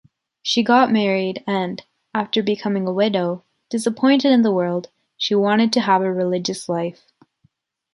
She 0.41 0.63
got 0.63 0.91
married 0.91 1.43
and, 1.45 1.83
after 2.11 2.41
becoming 2.41 2.87
a 2.87 2.91
widow, 2.91 3.43
disappointed 3.69 4.31
in 4.31 4.41
the 4.41 4.51
world, 4.51 4.89
she 5.15 5.35
wanted 5.35 5.71
to 5.73 5.81
have 5.81 6.01
a 6.01 6.11
religious 6.11 6.67
life. 6.67 7.11